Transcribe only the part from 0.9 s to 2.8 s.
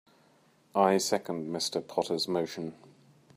second Mr. Potter's motion.